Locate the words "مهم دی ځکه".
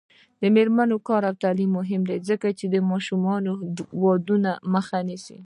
1.79-2.47